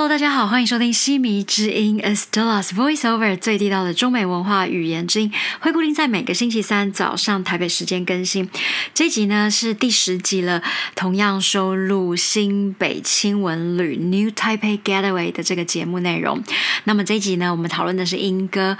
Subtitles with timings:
[0.00, 5.30] Hello，大家好，欢迎收听西迷之音 Estella's Voiceover 最地道的中美文化语言之音，
[5.60, 8.48] 会固定在每个星期三早上台北时间更新。
[8.94, 10.62] 这集呢是第十集了，
[10.94, 16.42] 同样收录新北青文旅 New Taipei Getaway 的这个节目内容。
[16.84, 18.78] 那么这集呢，我们讨论的是莺歌。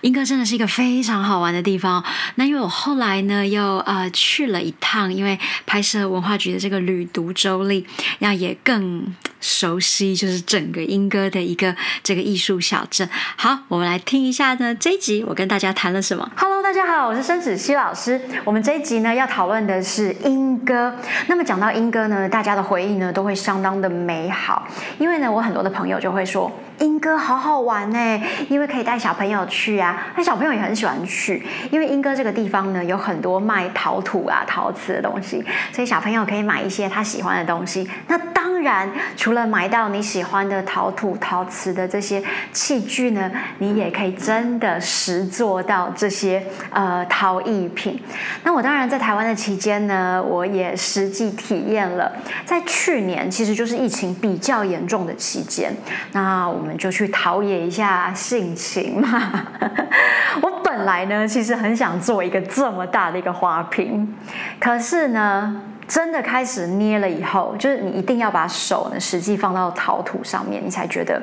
[0.00, 2.02] 莺歌真的是一个非常好玩的地方。
[2.36, 7.84] 那因为我后来呢又呃去了一趟，因为拍摄文化局的这个旅读周历，
[8.20, 10.40] 那也更熟悉就是。
[10.52, 11.74] 整整个莺歌的一个
[12.04, 14.72] 这个艺术小镇，好，我们来听一下呢。
[14.76, 18.20] 这一集我跟大家谈了什么？Hello，大家好，我是申子熙老师。
[18.44, 20.94] 我们这一集呢要讨论的是莺歌。
[21.26, 24.68] 那么讲到莺歌呢，大家的回忆呢都会相当的美好，
[25.00, 26.52] 因为呢我很多的朋友就会说。
[26.78, 37.88] 莺歌好好玩呢，因为可以带小朋友去啊，那小朋友也很喜欢去，因为莺歌这个地方呢有很多卖陶土啊、陶瓷的东西，所以小朋友可以买一些他喜欢的东西。
[38.08, 47.98] 那当然，除了买到你喜欢的陶土、陶瓷的这些器具呢，你也可以真的实做到这些呃陶艺品。
[48.44, 52.12] 那我当然在台湾的期间呢，我也实际体验了，
[52.44, 55.72] 在去年其实就是疫情比较严重的期间，
[56.12, 56.76] 那我们。
[56.82, 59.46] 就去陶冶一下性情嘛。
[60.42, 64.12] 我本来呢，其实很想做一个这么大的一个花瓶，
[64.58, 71.20] 可是呢，真的开始捏了以后，就是你一定要把手呢实际放到陶土上面，你才觉得。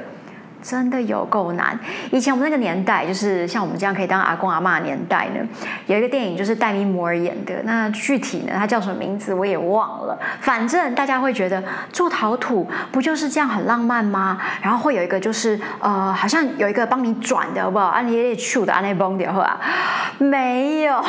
[0.61, 1.79] 真的有够难。
[2.11, 5.39] 以前我们那个年代，就是像我们这样可以当阿公阿妈的年代呢，
[5.85, 10.19] 有一个电影就是戴咪摩尔演的，那具体呢，它叫什么名字我也忘了。
[10.41, 11.63] 反正大家会觉得
[11.93, 14.37] 做陶土不就是这样很浪漫吗？
[14.61, 17.85] 然后会有一个就是呃，好像有一个帮你转的，好不好？
[17.85, 19.57] 按捏捏去的，按那崩的话，
[20.17, 21.01] 没有。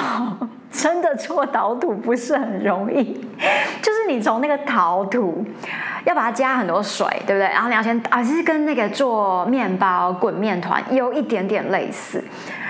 [0.73, 3.15] 真的做陶土不是很容易，
[3.83, 5.45] 就是你从那个陶土
[6.05, 7.49] 要把它加很多水，对不对？
[7.49, 12.23] 然后你要先啊，其实跟那个做面包滚面团有一点点类似，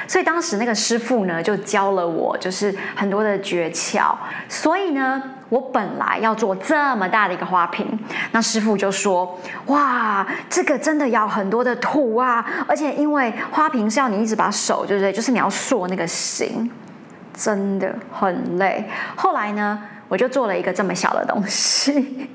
[0.08, 4.14] 所以当时那个师傅呢就教了我，就是很多的诀窍。
[4.48, 7.86] 所以呢，我本来要做这么大的一个花瓶，
[8.32, 15.12] 那师傅就说：“哇，这个真的要很多的土啊，而且因为花瓶是要你一直把手，对不对？
[15.12, 16.70] 就是你要塑那个形。”
[17.40, 18.84] 真的很累。
[19.16, 22.28] 后来呢，我就做了一个这么小的东西。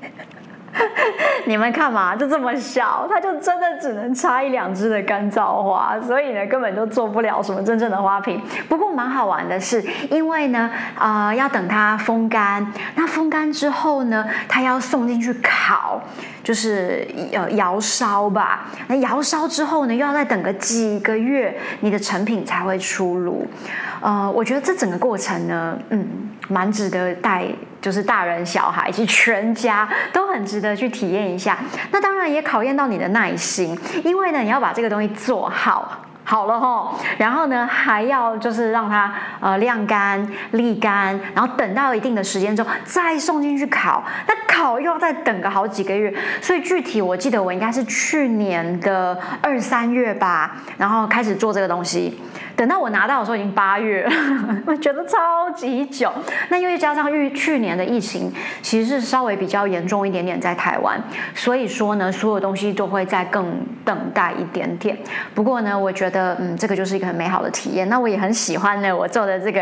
[1.46, 8.40] 你们看嘛，就这么小，它就真的只能插一两支的干燥花，所以呢，根本就做不了什么真正的花瓶。
[8.68, 16.00] 不过蛮好玩的是，因为呢，啊，要等它风干，那风干之后呢，它要送进去烤，
[16.42, 18.66] 就是呃窑烧吧。
[18.88, 23.46] 那窑烧之后呢，又要再等个几个月，你的成品才会出炉。
[24.00, 26.06] 呃，我觉得这整个过程呢，嗯，
[26.48, 27.46] 蛮值得带，
[27.86, 31.56] 就是大人小孩以及全家都很值得去体验一下。
[31.92, 35.96] 那当然也考验到你的耐心，因为呢，你要把这个东西做好。
[36.24, 44.02] 好了哈，然后呢，还要就是让它呃晾干、沥干，然后等到一定的时间之后再送进去烤。
[44.26, 52.20] 那烤又要再等个好几个月，所以具体我记得我应该是去年的二三月吧，然后开始做这个东西。
[52.56, 54.10] 等到我拿到的时候已经八月了，
[54.66, 56.10] 我觉得超级久。
[56.48, 60.98] 那因为加上预去年的疫情，其实是稍微比较严重一点点在台湾，
[61.34, 63.44] 所以说呢，所有东西都会再更
[63.84, 64.96] 等待一点点。
[65.34, 67.88] 不过呢，我觉得嗯，这个就是一个很美好的体验。
[67.88, 69.60] 那我也很喜欢呢，我做的这个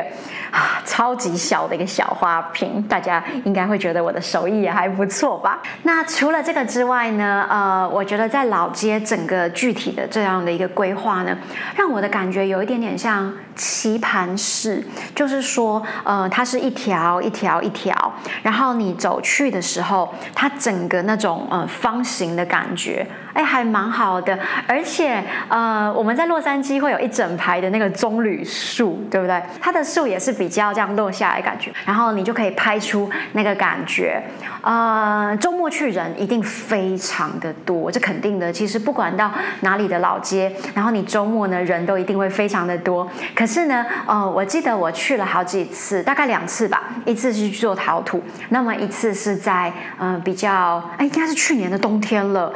[0.51, 5.61] 啊超级小的一个小花瓶，大家应该会觉得我的手艺也还不错吧？
[5.83, 11.37] 那除了这个之外呢，呃，我觉得在老街整个具体的这样的一个规划呢，
[11.75, 12.67] 让我的感觉有一。
[12.67, 14.83] 点像棋盘式，
[15.15, 24.39] 就是说，呃，它是一条一条一条，然后你走去的时候，它整个那种呃方形的感觉，哎，还蛮好的。
[24.69, 29.43] 而且，呃，我们在洛杉矶会有一整排的那个棕榈树，对不对？
[29.61, 34.23] 它的树也是比较这样落下来感觉，然后你就可以拍出那个感觉。
[34.63, 38.53] 呃，周末去人一定非常的多，这肯定的。
[38.53, 42.75] 其实不管到哪里的老街，然后你周末呢，人都一定会非常的。
[42.85, 43.09] 多，
[43.45, 46.85] 可是呢，呃，我记得我去了好几次，大概两次吧。
[47.05, 52.51] 一次是去做陶土，那么一次是在呃比较，哎，应该是去年的冬天了。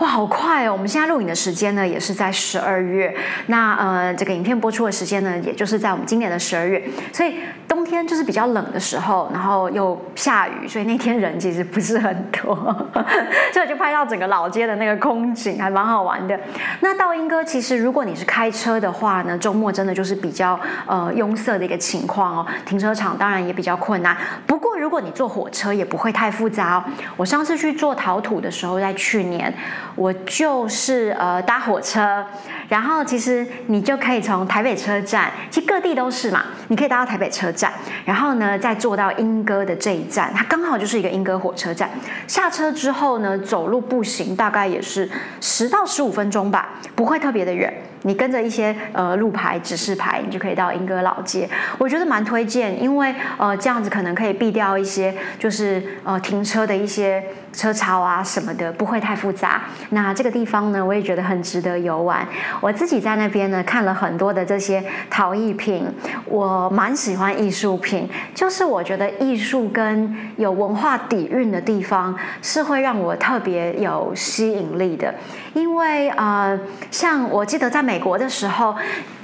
[0.00, 0.72] 哇，好快哦！
[0.74, 3.16] 我们现在录影的时间呢，也是在十二月。
[3.46, 6.86] 那呃，这个影片播出的时间呢，也就是在我们今年的十二月。
[7.10, 7.36] 所以
[7.74, 12.54] 冬天就是比较冷的时候，然后又下雨，所以那天人其实不是很多，
[13.52, 16.38] 所以就拍到整个老街的那个空景，还蛮好玩的。
[16.78, 24.16] 那道英哥，其实如果你是开车的话呢，周末真的就是比较呃拥塞的一个情况哦，停车场当然也比较困难。
[24.46, 26.84] 不过如果你坐火车也不会太复杂哦。
[27.16, 29.52] 我上次去做陶土的时候，在去年，
[29.96, 32.24] 我就是呃搭火车。
[32.68, 37.63] 然后其实你就可以从台北车站，其实各地都是嘛，你可以搭到台北车站，
[38.04, 41.88] 然后呢再坐到莺歌的这一站，它刚好就是一个莺歌火车站。
[42.26, 45.08] 下车之后呢，走路步行大概也是
[45.40, 47.72] 十到十五分钟吧，不会特别的远。
[48.04, 51.48] 你跟着一些呃路牌指示牌，你就可以到莺歌老街。
[51.78, 57.22] 我觉得蛮推荐，因为呃这样子可能可以避掉一些就是呃停车的一些
[57.52, 59.62] 车潮啊什么的，不会太复杂。
[59.90, 62.26] 那这个地方呢，我也觉得很值得游玩。
[62.60, 65.86] 我自己在那边呢看了很多的这些陶艺品，
[66.26, 75.14] 我蛮喜欢艺术品，就是我觉得艺术跟有文化底蕴的地方是会让我特别有吸引力的。
[75.54, 76.58] 因为呃，
[76.90, 78.74] 像我记得在美国的时候，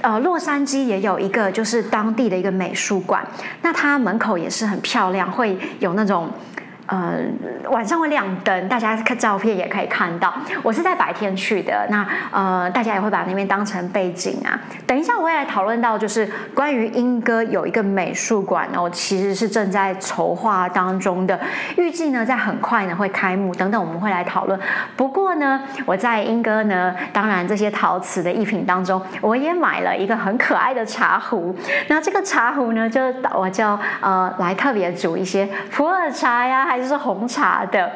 [0.01, 3.25] 呃，洛杉矶也有一个就是当地的一个美术馆，
[3.61, 6.29] 那它门口也是很漂亮，会有那种。
[6.91, 7.21] 呃，
[7.69, 10.33] 晚上会亮灯，大家看照片也可以看到。
[10.61, 14.59] 我是在白天去的，那呃，大家也会把那边当成背景啊。
[14.85, 21.39] 等一下我会来讨论到，就是关于英歌有一个美术馆哦，其实是正在筹划当中的，
[21.77, 23.55] 预计呢在很快呢会开幕。
[23.55, 24.59] 等等我们会来讨论。
[24.97, 31.55] 不过呢，我在英歌呢，当然这些陶瓷的艺品当中，我也买了一个很可爱的茶壶。
[31.87, 33.01] 那这个茶壶呢，就
[33.33, 36.80] 我叫呃来特别煮一些普洱茶呀，还。
[36.81, 37.89] 就是红茶的，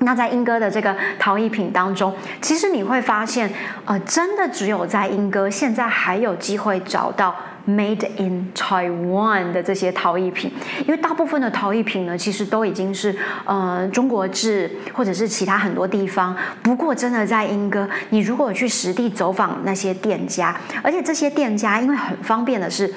[0.00, 3.50] 那在英歌的这个陶艺品当中，其实你会发现，
[3.84, 7.34] 呃，真的只有在英歌现在还有机会找到
[7.66, 10.52] Made in Taiwan 的这些陶艺品，
[10.86, 16.36] 因为大部分的陶艺品呢，其实都已经是呃中国制或者是其他很多地方。
[16.62, 22.92] 不过，真的在英歌，你如果去实地走访那些店家，而且这些店家因为很方便的是。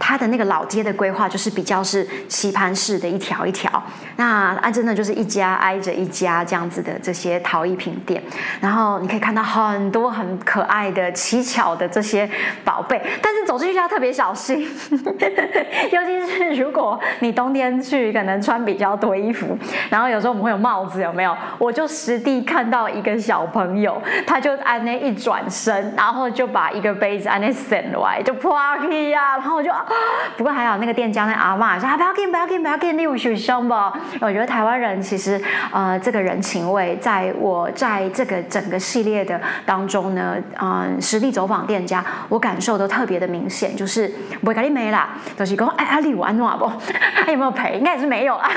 [0.00, 3.70] 它的那个老街的规划就是比较是棋盘式的一条一条，
[4.16, 8.20] 那啊真的就是一家挨着一家这样子的这些陶艺品店，
[8.60, 12.28] 然后你可以看到很多很可爱的奇巧的这些
[12.64, 14.60] 宝贝，但是走进去要特别小心，
[15.92, 19.56] 尤其是如果你冬天去，可能穿比较多衣服，
[19.90, 21.36] 然后有时候我们会有帽子，有没有？
[21.58, 29.86] 我就实地看到一个小朋友，他就按那一转身，然后就把一个杯子按那伸来，就啪叽呀，然后我就啊。
[30.36, 33.74] 不过还好，那个店家那阿妈说：“不要紧，不要紧，不要紧，你有学生不？”
[34.20, 35.40] 我觉得台湾人其实
[35.72, 44.10] 呃，这个人情味，在我在这个整个系列的当中呢，嗯，实地走访店家，我感受都特别的明显，就是
[44.40, 46.70] 不会跟你没啦，都是讲哎，阿里有安诺不？
[47.24, 47.76] 他 有没有赔？
[47.76, 48.48] 应该也是没有啦。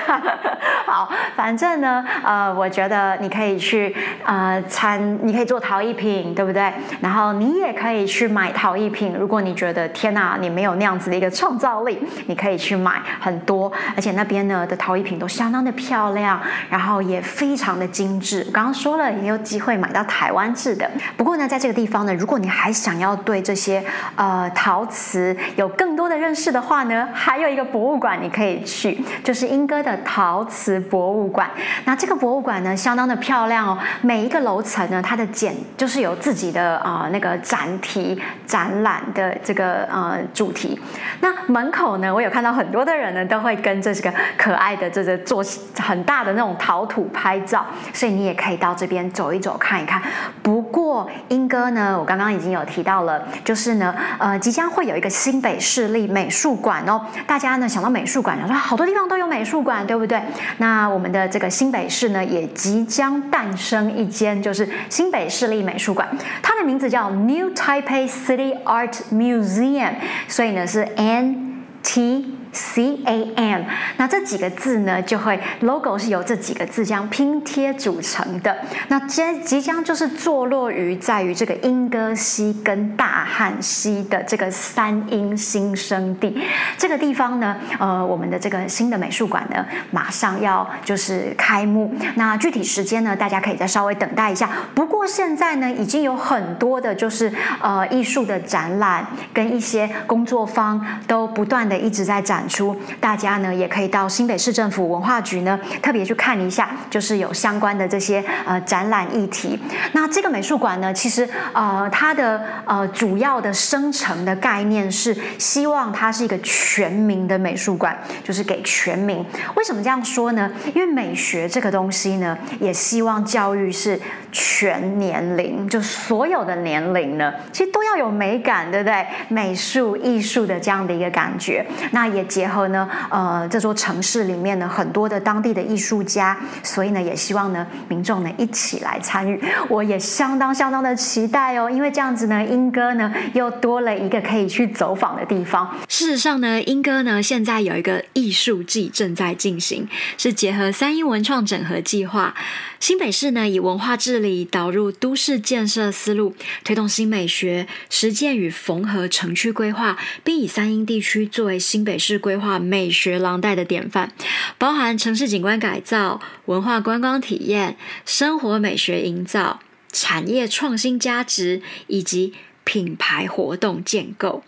[0.85, 6.71] 好，反正呢，呃，我觉得你可以去呃参，你可以做陶艺品，对不对？
[7.01, 9.13] 然后你也可以去买陶艺品。
[9.17, 16.39] 如果你觉得天哪，你没有那样子的个创造力，你可以去买很多，而且那边呢的陶艺品都相当的漂亮，
[16.69, 18.43] 然后也非常的精致。
[18.53, 20.89] 刚刚说了，也有机会买到台湾制的。
[21.17, 23.83] 不过呢，在这个地方呢，如果你还想要对这些
[24.15, 31.49] 呃陶瓷有更多的认识的话呢，还有一个博物馆你可以去，就是英哥的陶瓷博物馆。
[31.85, 40.79] 那这个博物馆呢，相当的漂亮哦，每一个楼层呢，它的简就是有自己的啊那个展题展览的这个呃主题。
[41.19, 45.43] 那门口呢，我有看到很多的人呢，都会跟这个可爱的这个做
[45.77, 50.01] 很大的那种陶土拍照，所以你也可以到这边走一走看一看。
[50.41, 57.01] 不过英哥呢，我刚刚已经有提到了，就是呢，呃，即将会有一个新北市立美术馆哦。
[57.27, 60.21] 大家呢想到美术馆，想说好多地方都有美术馆，对不对？
[60.57, 66.07] 那我们的这个新北市呢，也即将诞生一间，就是新北市立美术馆，
[66.41, 69.93] 它的名字叫 New Taipei City Art Museum，
[70.27, 70.87] 所以呢是。
[70.97, 73.61] N T C A M，
[73.97, 78.55] 那这几个字呢，就会 logo 是由这几个字将拼贴组成的。
[78.89, 86.39] 那即即将就是坐落于在于这个莺歌溪跟大汉溪的这个三英新生地
[86.77, 91.91] 这个地方呢，呃，我们的这个新的美术馆呢，马上要就是开幕。
[92.15, 94.47] 那具体时间呢，大家可以再稍微等待一下。
[94.75, 102.42] 不过现在呢，已经有很多的就是呃艺术的展览跟一些工作坊都不断的一直在展。
[102.43, 109.57] 展出，大家呢也可以到新北市政府文化局呢特别去看一下，就是有相关的这些呃展览议题。
[109.93, 119.25] 那这个美术馆呢，其实呃它的呃主要的生成的概念是希望它是一个全民的美术馆，就是给全民。
[119.55, 120.51] 为什么这样说呢？
[120.75, 123.97] 因为美学这个东西呢，也希望教育是
[124.31, 129.05] 全年龄，就所有的年龄呢，其实都要有美感，对不对？
[129.29, 139.39] 美术艺术的这样的一个感觉，那也结合呢，呃，这座城市里面呢很多的当地的艺术家，所以呢，也希望呢民众呢一起来参与。
[139.69, 145.69] 我也相当相当的期待哦，因为这样子呢，英哥呢又多了一个可以去走访的地方。
[145.87, 149.87] 事实上呢，英哥呢现在有一个艺术季正在进行，
[150.17, 152.33] 是结合三英文创整合计划。
[152.79, 164.13] 新北市呢以文化治理导入都市建设思路，推动新美学实践与缝合城区规划，并以三英地区作为新北市规划美学廊带的典范，
[164.57, 167.75] 包含城市景观改造、文化观光体验、
[168.05, 169.59] 生活美学营造、
[169.91, 172.33] 产业创新价值以及。
[172.63, 174.43] 品牌活动建构，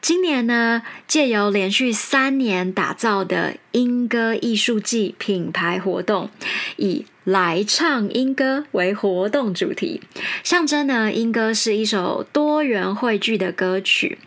[0.00, 6.28] 今年呢，借由连续三年打造的莺歌艺术季品牌活动，
[6.76, 10.02] 以来唱莺歌为活动主题，
[10.42, 14.18] 象征呢，莺歌是一首多元汇聚的歌曲，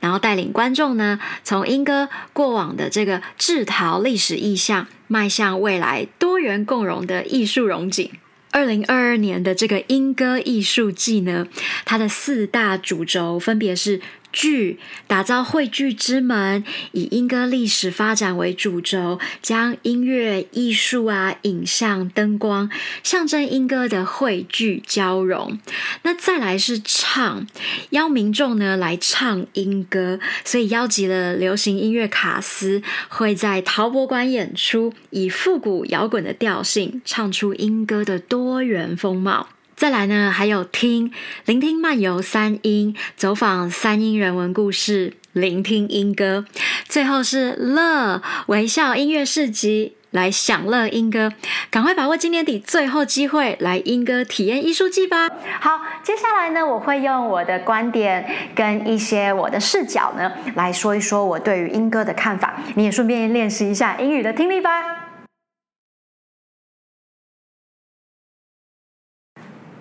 [0.00, 8.10] 然后带领观众呢，从莺歌过往的这个制陶历史意象，迈向未来多元共融的艺术荣景。
[8.50, 11.46] 二零二二年的这个莺歌艺术季呢，
[11.84, 14.00] 它的四大主轴分别是。
[14.32, 22.70] 剧打造汇聚之门，以英歌历史发展为主轴，将音乐、艺术啊、影像、灯光
[23.02, 25.58] 象征英歌的汇聚交融。
[26.02, 27.46] 那再来是唱，
[27.90, 39.48] 邀民众呢来唱英歌，所以邀集了流行音乐卡司，会在陶博馆演出，以复古摇滚的调性，唱出英歌的多元风貌。
[39.80, 41.10] 再来呢，还有听
[41.46, 46.44] 聆听漫游三音，走访三音人文故事，聆听音歌。
[46.86, 51.32] 最后是乐微笑音乐市集，来享乐音歌。
[51.70, 55.30] 赶快把握今年底最后机会，来音歌体验艺术季吧。
[55.60, 62.62] 好，接下来呢，我会用我的观点跟一些我的视角呢，来说一说我对于音歌的看法。
[62.74, 65.09] 你也顺便练习一下英语的听力吧。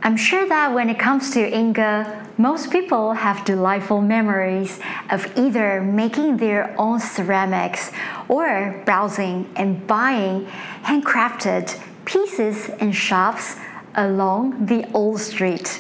[0.10, 4.80] I'm sure that when it comes to Inga, most people have delightful memories
[5.12, 7.92] of either making their own ceramics
[8.28, 10.48] or browsing and buying
[10.82, 13.58] handcrafted pieces in shops
[13.94, 15.80] along the old street.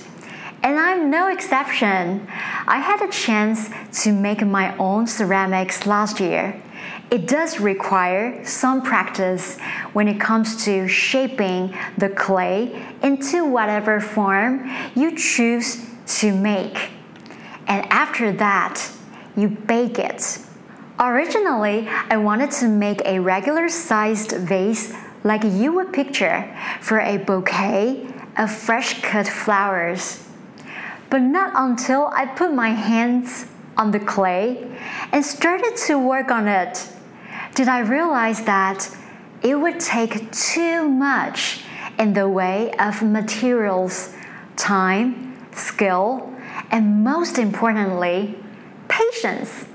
[0.61, 2.27] And I'm no exception.
[2.67, 3.71] I had a chance
[4.03, 6.61] to make my own ceramics last year.
[7.11, 9.57] It does require some practice
[9.93, 15.83] when it comes to shaping the clay into whatever form you choose
[16.19, 16.91] to make.
[17.67, 18.91] And after that,
[19.35, 20.37] you bake it.
[20.99, 27.17] Originally, I wanted to make a regular sized vase like you would picture for a
[27.17, 30.23] bouquet of fresh cut flowers.
[31.09, 33.47] But not until I put my hands
[33.77, 34.77] on the clay
[35.11, 36.87] and started to work on it
[37.55, 38.89] did I realize that
[39.41, 41.61] it would take too much
[41.97, 44.13] in the way of materials,
[44.55, 46.33] time, skill,
[46.71, 48.37] and most importantly,
[48.87, 49.65] patience.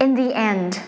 [0.00, 0.80] In the end,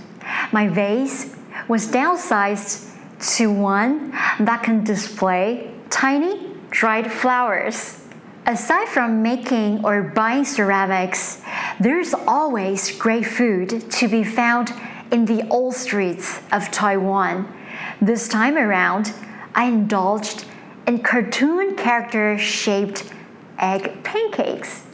[0.53, 1.35] my vase
[1.69, 2.93] was downsized
[3.37, 4.11] to one
[4.41, 8.03] that can display tiny dried flowers.
[8.47, 11.43] Aside from making or buying ceramics,
[11.81, 14.73] there's always great food to be found
[15.11, 17.53] in the old streets of Taiwan.
[18.01, 19.13] This time around,
[19.55, 20.45] I indulged
[20.87, 23.13] in cartoon character shaped
[23.59, 24.87] egg pancakes,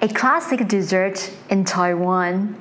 [0.00, 2.56] a classic dessert in Taiwan.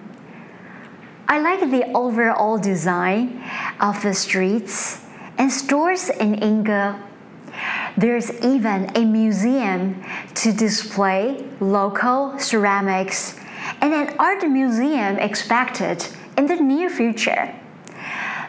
[1.27, 3.43] I like the overall design
[3.79, 5.05] of the streets
[5.37, 7.01] and stores in Inga.
[7.97, 10.03] There's even a museum
[10.35, 13.39] to display local ceramics
[13.81, 16.05] and an art museum expected
[16.37, 17.53] in the near future.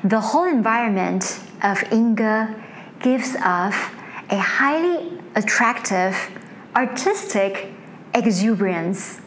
[0.05, 2.55] The whole environment of Inga
[3.01, 3.95] gives off
[4.31, 6.17] a highly attractive
[6.77, 7.73] artistic
[8.15, 9.21] exuberance.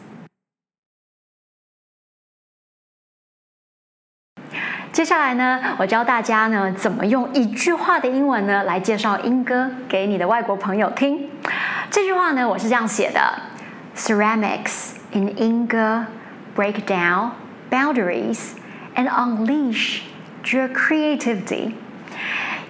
[15.12, 16.08] in Inga
[16.54, 18.52] break down boundaries
[18.94, 20.00] and unleash
[20.52, 21.72] your creativity。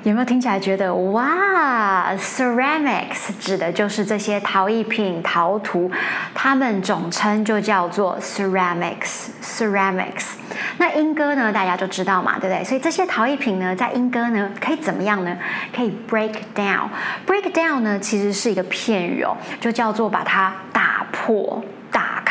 [0.04, 5.90] 有没有听起来觉得哇？Ceramics 指的就是这些陶艺品、陶土，
[6.32, 9.26] 它们总称就叫做 ceramics。
[9.42, 10.34] ceramics。
[10.78, 11.52] 那英歌呢？
[11.52, 12.62] 大家就知道嘛，对不对？
[12.62, 15.36] 所以这些陶艺品呢，在英歌呢，可以怎么样呢？
[15.74, 16.88] 可以 break down。
[17.26, 21.60] break down 呢，其实是一个片语哦，就叫做把它打破。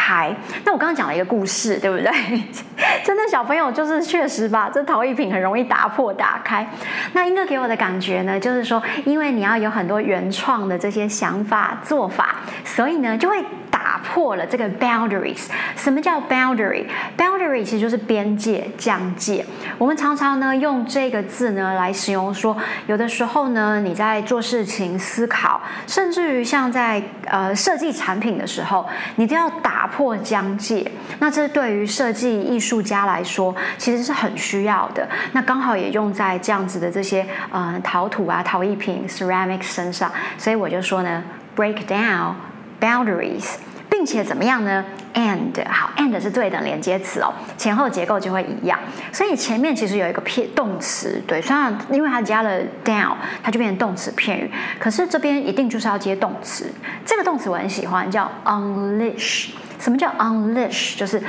[0.07, 0.33] 开。
[0.63, 2.09] 那我刚刚讲了一个故事，对不对？
[3.03, 6.65] 真的小朋友就是确实吧，这陶艺品很容易打破、打开。
[7.11, 13.43] 那英哥给我的感觉呢，就是说，因为你要有很多原创的这些想法、做法，所以呢，就会。
[13.77, 15.45] 打破了这个 boundaries。
[15.75, 19.45] 什么叫 boundary？boundary 其实就是边界、疆界。
[19.77, 22.57] 我们常常呢用这个字呢来形容说，
[22.87, 28.83] 有的时候呢你在做事情、思考，甚至于像在呃设计产品的时候，
[29.17, 30.89] 你都要打破疆界。
[31.19, 35.07] 那这对于设计艺术家来说，其实是很需要的。
[35.33, 40.11] 那刚好也用在这样子的这些呃陶土啊、陶艺品 ceramics 身上。
[40.39, 41.23] 所以我就说呢
[41.55, 42.33] ，break down
[42.79, 43.55] boundaries。
[43.89, 48.77] 并且怎么样呢？and 好，and 是对等连接词哦，前后结构就会一样。
[49.11, 54.51] 所以前面其实有一个片动词，对，虽然因为它加了 down，它就变成动词片语。
[54.77, 56.71] 可是这边一定就是要接动词。
[57.03, 59.47] 这个动词我很喜欢，叫 unleash。
[59.79, 60.95] 什么叫 unleash？
[60.95, 61.23] 就是，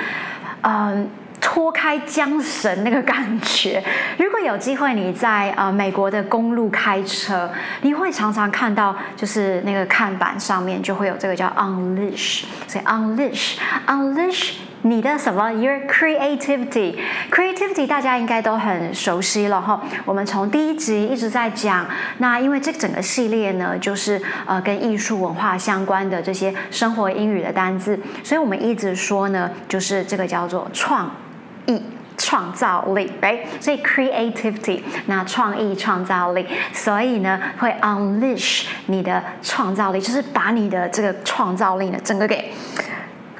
[0.62, 1.08] 嗯。
[1.40, 3.82] 脱开缰绳那个感觉，
[4.18, 7.50] 如果有机会你在呃美国的公路开车，
[7.82, 14.52] 你会常常看到，就是那个看板上面就会有这个叫 unleash，所以 unleash unleash
[14.82, 16.96] 你的什么 your creativity
[17.32, 19.80] creativity 大家应该都很熟悉了哈。
[20.04, 21.84] 我们从第一集一直在讲，
[22.18, 31.10] 那因为这整个系列呢，就是呃跟艺术文化相关的这些生活英语的单字，所以我们一直说呢，就是这个叫做创。
[31.68, 31.80] 意
[32.16, 33.38] 创造力，right？
[33.60, 42.52] 所以 creativity，那创意创造力，所以呢会 unleash 你的创造力，就是把你的这个创造力呢整个给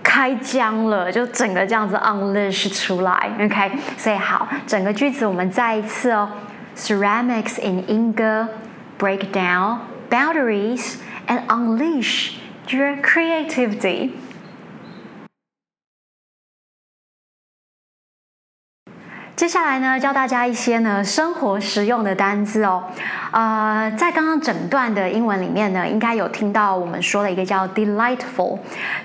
[0.05, 3.73] 开疆了，就整个这样子 unleash 出来，OK？
[3.97, 6.31] 所以好，整个句子我们再一次哦
[6.77, 8.47] ，ceramics in anger
[8.99, 10.95] break down boundaries
[11.27, 12.35] and unleash
[12.69, 14.11] your creativity。
[19.39, 22.83] 接下来呢，教大家一些呢生活实用的单字哦。
[23.31, 28.59] 呃，在刚刚整段的英文里面呢，应该有听到我们说了一个叫 delightful。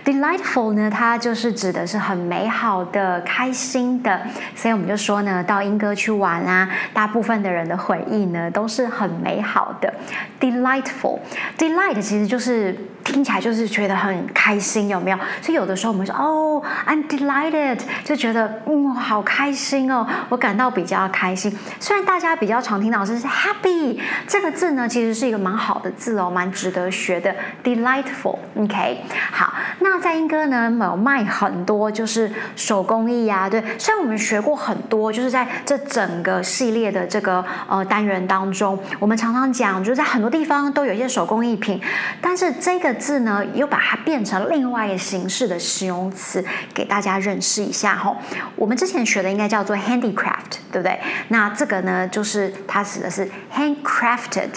[0.04, 4.20] delightful 呢，它就是指的是很美好的、开心的。
[4.56, 9.94] 所以我们就说呢，到英歌去玩啊，大部分的人的回忆呢都是很美好的。
[10.40, 15.18] delightful，delight 其实就是听起来就是觉得很开心，有没有？
[15.42, 20.06] 所以有的时候我们说哦，I'm delighted，就觉得嗯，好开心哦。
[20.30, 21.56] 我感到比较开心。
[21.80, 27.34] 虽然大家比较常听到是 happy 这个字呢，其实是一个蛮好的字哦，蛮值得学的。
[27.64, 28.38] delightful。
[28.56, 29.54] OK，好。
[29.80, 33.50] 那在英歌呢，有卖很多就是手工艺啊。
[33.50, 41.82] 对，虽然我们学过很多，就是在这整个系列的这个呃单元当中，我们常常讲，就是在很多地方都有一些手工艺品。
[42.22, 48.16] 但是这个字呢，又把它变成另外一个形式的形容词，给大家认识一下哈。
[48.56, 51.00] 我们之前学的应该叫做 handicraft，对不对？
[51.30, 54.50] 那这个呢，就是它指的是 handcrafted。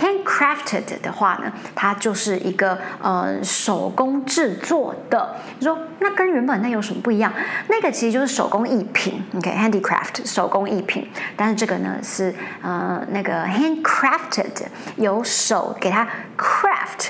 [0.00, 5.36] handcrafted 的话呢，它就是一个呃手工制作的。
[5.58, 7.30] 你说那跟原本那有什么不一样？
[7.68, 14.64] 那个其实就是手工艺品，OK？handicraft 手工艺品，但是这个呢是呃那个 handcrafted
[14.96, 17.08] 有手给它 craft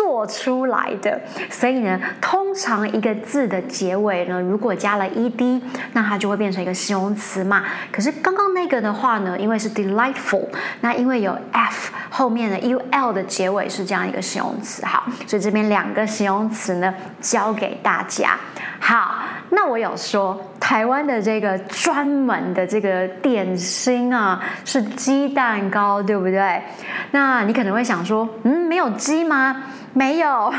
[0.00, 1.20] 做出来的。
[1.50, 5.60] 所以呢，通常一个字的结尾呢，如果加了 ed，
[5.92, 7.64] 那它就会变成一个形容词嘛。
[7.92, 10.46] 可是刚刚那个的话呢，因为是 delightful，
[10.80, 12.30] 那因为有 f 后。
[12.30, 18.38] 面的 u l 的结尾是这样一个形容词，好，所以这边两个形容词呢教给大家。
[18.78, 26.62] 好，那我有说台湾的这个专门的这个点心啊是鸡蛋糕，对不对？
[27.10, 29.64] 那你可能会想说，嗯，没有鸡吗？
[29.94, 30.54] 没有，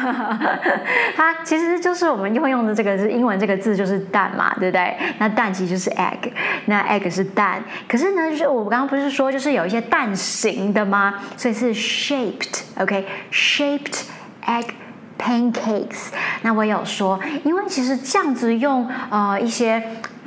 [1.16, 4.94] 它其实就是我们会用的这个是英文这个字就是蛋嘛，对不对？
[5.18, 6.30] 那蛋其实就是 egg，
[6.66, 11.14] 那 egg 是蛋，可是呢，就是我刚刚不是说就是有一些蛋形的吗？
[11.38, 14.02] 所以是 shaped，OK，shaped
[14.46, 14.66] egg
[15.22, 16.08] pancakes。
[16.42, 19.82] 那我有说，因为其实这样子用呃一些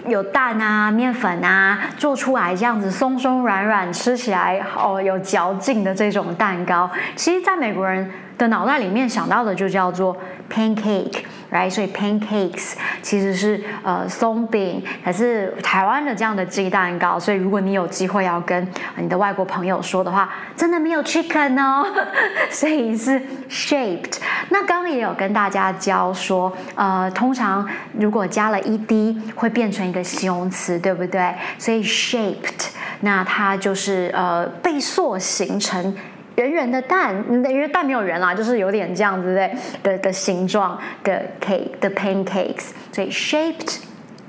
[0.07, 8.09] 有蛋啊、面粉啊做出来这样子松松软软，吃起来哦有嚼劲的这种蛋糕，其实在美国人。
[8.37, 10.17] 的脑袋里面想到的就叫做
[10.53, 11.19] pancake。
[11.55, 17.19] 来所以 pancakes 其实是呃松饼，可是台湾的这样的鸡蛋糕。
[17.19, 21.87] 所以如果你有机会要跟你的外国朋友说的话，真的没有 chicken 哦，
[22.51, 24.19] 所以是 shaped。
[24.51, 27.67] 那刚刚也有跟大家教说，呃，通常
[27.99, 31.33] 如果加了 ed 会变成一个形容词，对不对？
[31.59, 32.69] 所以 shaped，
[33.01, 35.95] 那它就是呃被塑形成。
[36.37, 43.79] 圆圆的蛋，因为蛋没有圆啦，就是有点这样子对的的形状的 cake 的 pancakes，所以 shaped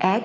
[0.00, 0.22] egg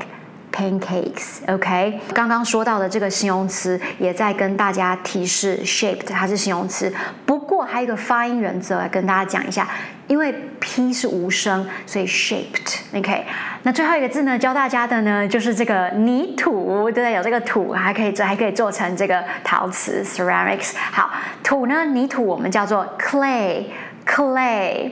[0.52, 2.00] pancakes，OK。
[2.14, 6.94] 刚刚说到的这个形容词也在跟大家提示，shaped 它是形容词，
[7.26, 9.68] 不过还有一个发音原则来跟大家讲一下。
[10.08, 13.26] 因为 p 是无声，所以 shaped，OK。
[13.64, 17.14] 那最后一个字呢，教大家的呢，就是这个泥土，对不对？
[17.14, 20.74] 有这个土，还可以做，还可以做成这个陶瓷 ceramics。
[20.92, 21.10] 好，
[21.42, 23.64] 土呢，泥土我们叫做 clay。
[24.04, 24.90] Clay，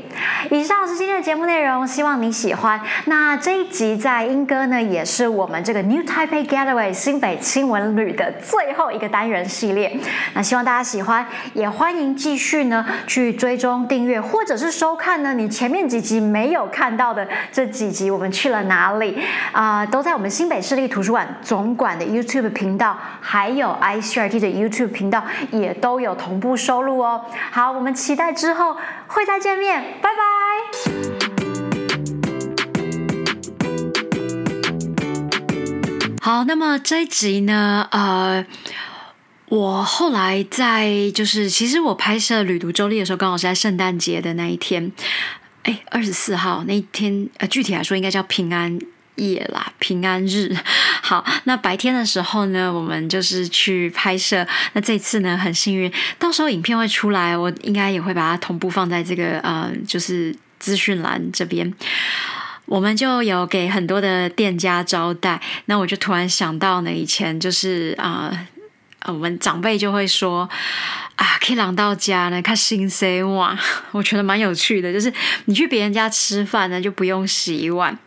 [0.50, 2.80] 以上是今天的节目内容，希望你喜欢。
[3.06, 10.00] 那这一集在英歌呢，也是我们这个 New Taipei Getaway 新北新闻旅的最后一个单元系列。
[10.34, 19.22] 那希望大家喜欢，也欢迎继续呢去追踪订阅，或者是收看呢你前面几集没有看到的这几集，我们去了哪里
[19.52, 19.86] 啊？
[19.86, 27.22] 都在我们新北市立图书馆总馆的 YouTube 频道，还有 ICRT 的 YouTube 频道也都有同步收录哦。
[27.52, 28.76] 好，我们期待之后。
[29.10, 30.29] 会再见面，拜拜。
[36.22, 37.88] 好，那么这一集呢？
[37.92, 38.46] 呃，
[39.48, 44.92] 我后来在就是，其实我拍摄《旅途周历》的时候，刚好是在圣诞节的那一天，
[45.64, 48.80] 哎，二十四号那一天，呃，具体来说应该叫平安。
[49.20, 50.56] 夜啦，平安日。
[51.02, 54.48] 好，那白天的时候呢，我们就是去拍摄。
[54.72, 61.74] 那这次呢，很幸运，到时候影片会出来，我应该也会把它同步放在这个呃，就是资讯栏这边。
[62.66, 65.42] 我们就有给很多的店家招待。
[65.66, 68.48] 那我就突然想到呢，以前就是啊，
[69.06, 70.50] 我们长辈就会说。
[71.20, 73.54] 啊，可以朗到家呢，看新鲜哇！
[73.92, 75.12] 我觉得蛮有趣的，就是
[75.46, 77.98] 你去别人家吃饭呢，就不用洗碗。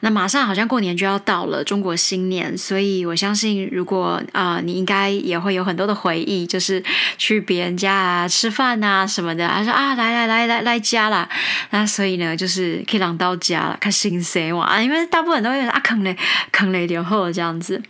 [0.00, 6.82] 那马上好像过年就要到了，中国新年，所以我相信，如果啊，你应该也会有很多的回忆，就是
[7.16, 9.46] 去别人家啊吃饭啊什么的。
[9.46, 11.28] 他说啊，来来来来来家啦，
[11.70, 14.82] 那所以呢，就是可以朗到家了，看新鲜哇！
[14.82, 16.16] 因为大部分都会啊坑嘞
[16.50, 17.80] 坑嘞点后这样子。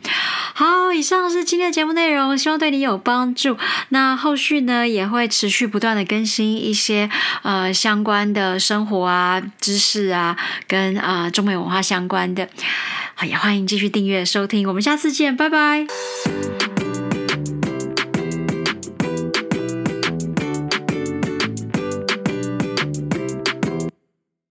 [0.52, 3.56] 好，以上是今天的节目内容，希望对你有帮助。
[3.88, 4.49] 那后续。
[4.50, 7.08] 剧呢也会持续不断的更新一些
[7.42, 10.36] 呃相关的生活啊知识啊
[10.66, 12.48] 跟啊中美文化相关的，
[13.22, 15.86] 也欢迎继续订阅收听，我们下次见，拜拜。